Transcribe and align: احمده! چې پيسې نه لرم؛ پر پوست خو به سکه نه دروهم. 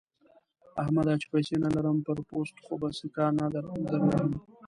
احمده! 0.81 1.13
چې 1.21 1.27
پيسې 1.33 1.55
نه 1.63 1.69
لرم؛ 1.75 1.97
پر 2.05 2.17
پوست 2.29 2.55
خو 2.63 2.73
به 2.81 2.89
سکه 2.97 3.25
نه 3.39 3.45
دروهم. 3.53 4.29